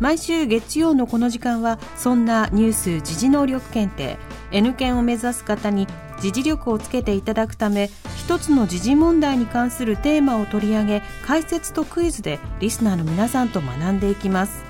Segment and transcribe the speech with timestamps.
[0.00, 4.18] 毎週月曜のこの時間はそんなニュース時事能力検定
[4.50, 5.86] N 検を目指す方に
[6.20, 14.64] 時事力をつけていただくため一つの時事問題に関するテーマを取り上げ解説とクイズでリスナーの皆さんと学んでいきます。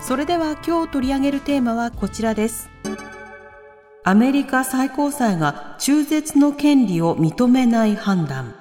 [0.00, 2.68] それでは今日取り上げるテーマはこちらです。
[4.02, 8.54] アメリカ最高裁が中絶の権利を認めない判断。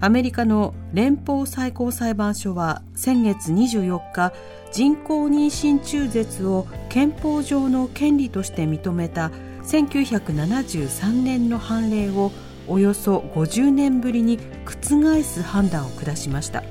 [0.00, 4.32] アメリカの連邦最高裁判所は先月24日
[4.70, 9.32] 人工妊娠中絶を憲法上の権利として認めた
[9.64, 12.30] 1973年の判例を
[12.68, 16.62] およそ50年ぶりに覆す判断を下しました。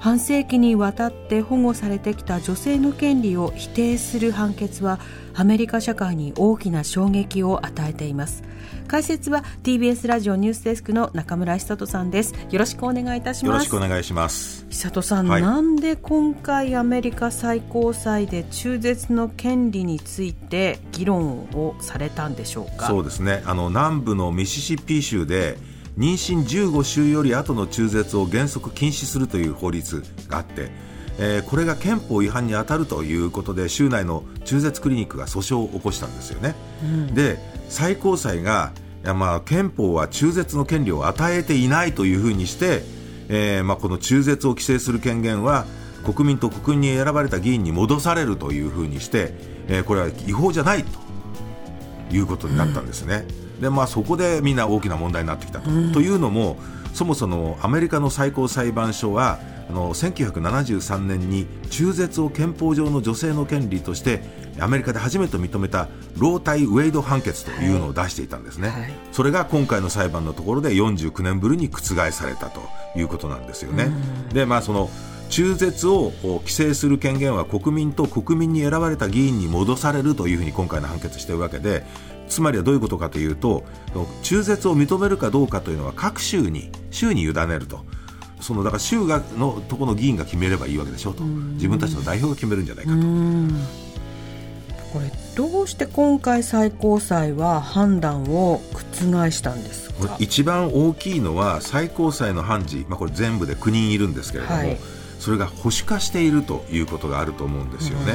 [0.00, 4.98] 半世紀にわたって保護されてきた女性の権利を否定する判決は
[5.34, 8.42] アメリカ社会に大きな衝撃を与えています。
[8.88, 12.34] 解説は TBS ラジオニュースデスクの中村久人さんです。
[12.50, 13.52] よろしくお願いいたします。
[13.52, 14.66] よろしくお願いします。
[14.70, 15.42] 久人さん、はい。
[15.42, 22.86] なんで今回アメリカ最高裁で中絶の権利について議論をされたんでしょうか？
[22.86, 23.42] そうですね。
[23.44, 25.58] あの南部のミシシッピ州で
[25.98, 30.70] 妊娠15週より後の中絶を原則禁止するという法律があって、
[31.18, 36.54] えーこれが憲法違反に当たるということで州内の中絶クリニックが訴訟を起こしたんですよね、
[37.12, 38.72] で最高裁が
[39.04, 42.82] いやまあ憲法は中絶の権利を与えていないというふうにして、
[43.28, 45.66] えーまあ、この中絶を規制する権限は
[46.04, 49.34] 国民と国民に選ばれた議員に戻されるというふうにして、
[49.68, 50.98] えーこれは違法じゃないと
[52.14, 53.26] いうことになったんですね。
[53.60, 55.70] でまあ、そこでみんな大きな問題になってきたと。
[55.92, 56.56] というのも
[56.94, 64.22] そもそもアメリカの最高裁判所はあの1973年に中絶を憲法上の女性の権利として
[64.58, 72.62] アメリカで初めて認めたロータイ・ウェイド判決というのを出していたんですね、はいそれが今回の裁判のところで49年ぶりに覆されたと
[72.96, 73.90] いうことなんですよね。
[74.32, 74.88] でまあその
[75.28, 81.84] 中絶を規制する権限は国民と国民に選ばれた議員に戻されるというふうに今回の判決しているわけで
[82.30, 83.64] つまりはどういうことかというと
[84.22, 87.84] 中絶を認めるかどうかというのは各州に州に委ねると。
[88.40, 91.22] そのだから州がのところの議員が決めればいいわけでしょうと。
[91.24, 92.98] 自分たちの代表が決めるんじゃないかと。
[94.94, 100.16] これどうして今回最高裁は判断を覆したんですか？
[100.18, 104.78] 一番大きいのは最高裁の判事、まあ、これ全部で9人いるんですけれども、はい
[105.20, 108.14] それが保守化しているということがあると思うんですよね。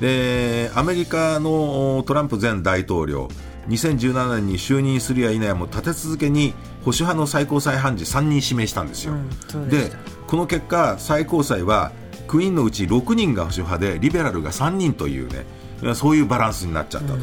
[0.00, 3.28] でアメリカのトランプ前大統領
[3.68, 9.14] 2017年に就任するや否やも立て続けに保守派の最高裁判事3人指名したんですよ。
[9.54, 9.90] うんで
[10.26, 11.92] この結果最高裁は
[12.28, 17.18] 9人のうち6人が保守派でリベラルが3人というねそういうバランスになっちゃったと。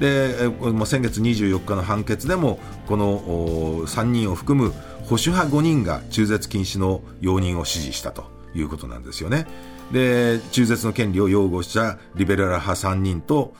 [0.00, 4.72] でえこれも先月24日の判決でもこのお3人を含む
[5.04, 9.46] 保守派5人が中絶禁止の容認を支持したということなんですよね。
[9.92, 13.54] で中絶の権利を擁護したリベラル派3人と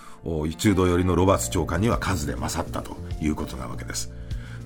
[0.58, 4.12] 中道寄りのロバーツ長官には数で勝ったということなわけです。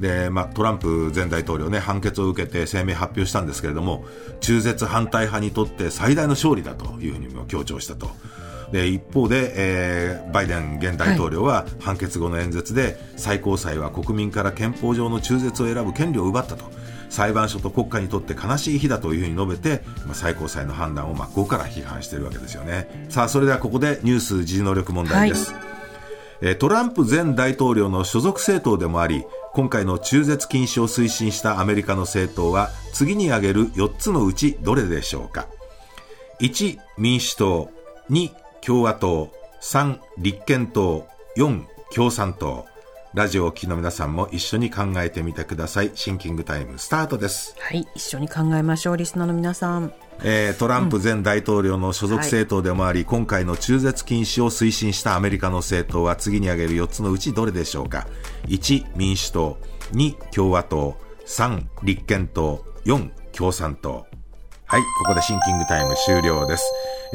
[0.00, 4.04] でまあ、トランプ前大統領ね判決を受けて声明発表したんですけれども
[4.40, 8.10] 中絶反対派にとって最大の勝利だというふうにも強調したと。
[8.74, 16.64] で一方で、えーバイデン現大統領は判決後の演説で、最高裁は国民から憲法上の中絶を選ぶ権利を奪ったと。
[17.08, 23.06] 裁判所と国家にとって悲しい日だというふうに述べて、まあ、最高裁の判断を真っ向から批判しているわけですよね。
[23.10, 25.54] さあそれではここでニュース時事能力問題です、
[26.40, 29.24] えートランプ前大統領の所属政党でもあり
[29.54, 35.46] 今回の中絶禁止を推進したアメリカの政党は次に挙げる4つのうちどれでしょうか。
[36.40, 37.70] 1民主党。
[38.10, 39.30] 2共和党
[39.60, 41.06] 3立憲党
[41.36, 41.64] 4
[41.94, 42.66] 共産党。
[43.12, 45.92] ラジオをお聞きの皆さんも一緒に考えてみてください。
[45.94, 47.54] シンキングタイムスタートです。
[47.60, 49.92] はい一緒に考えましょうリスナーの皆さん。
[50.24, 58.08] えートランプ前大統領の所属政党でもあり、今回の中絶禁止を推進したアメリカの政党は次に挙げる4つのうちどれでしょうか。
[58.46, 59.58] 1民主党。
[59.92, 60.96] 2共和党。
[61.26, 62.64] 3立憲党。
[62.86, 64.06] 4共産党。
[64.66, 66.64] はい、ここでシンキングタイム終了です。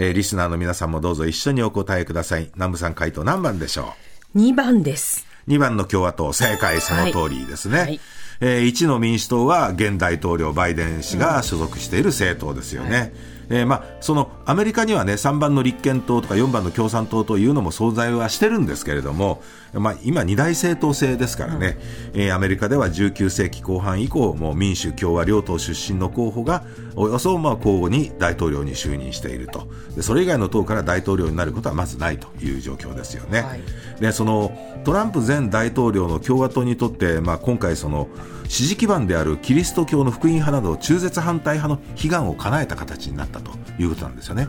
[0.01, 2.49] えーリスナーの皆さんもどうぞ一緒にお答えください。
[2.55, 3.93] 南部さん回答何番でしょ
[4.33, 7.79] 2番ですう ?2 番の共和党、正解その通りですね。
[7.79, 7.99] はい
[8.39, 13.13] えー1の民主党は現大統領バイデン氏が所属している政党ですよね。
[13.49, 19.41] えーまあ、そのアメリカにはね3番の立憲党とか4番の共産党というのも存在はしてるんですけれども、
[19.73, 21.77] まあ、今、二大政党制ですからね、
[22.13, 26.63] うん、えー、アメリカでは19世紀後半以降もう民主、共和両党出身の候補が
[26.95, 29.67] およそまあ交互に大統領に就任していると。
[29.95, 33.41] でそれ以外の党から大統領になることはまずないという状況ですよね。
[33.41, 33.61] はい、
[33.99, 34.51] でその
[34.83, 38.07] トランプ前大統領の共和党にとって、まあ、今回その
[38.47, 43.51] 支持基盤であるキリスト教の福音派など中絶反対派の悲願を叶えた形になったと
[43.81, 44.47] いうことなんですよね。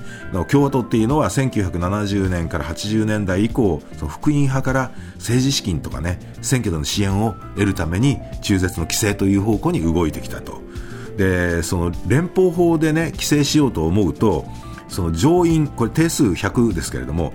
[0.48, 10.60] 共和党っていうのは1970年から80年代以降その福音派から政治資金とかね選挙での支援を得るために中絶の規制という方向に動いてきたと。
[11.16, 14.46] でその連邦法でね規制しようと思うと
[14.88, 17.32] その上院これ定数100ですけれども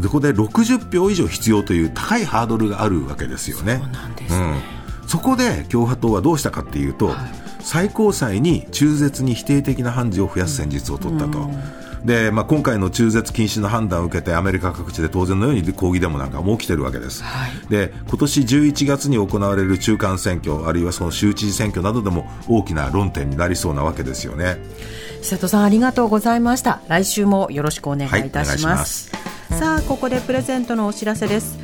[0.00, 3.80] そこで60票以上必要という高いハードルがあるわけですよね。
[3.82, 7.16] そうなんですね、うんそこで共和党はどうしたかっていうと、はい、
[7.64, 11.48] 最高裁に中絶に否定的な判事を増やす戦術を取ったと。
[12.04, 24.58] で、まあ、今回の中絶禁止の判断を受けてアメリカ各地で当然のように抗議デモなんかも起きてるわけです、はい、で今年11月に行われる中間選挙あるいはその州知事選挙などでも大きな論点になりそうなわけですよね。
[25.22, 26.82] 瀬戸さんありがとうございました。
[26.88, 29.10] 来週もよろしくお願いいたします、
[29.48, 31.63] はい、さあここでプレゼントのお知らせです